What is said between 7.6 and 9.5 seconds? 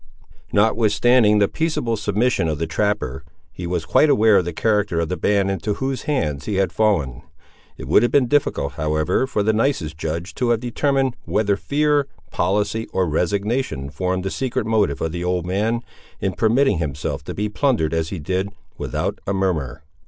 It would have been difficult, however, for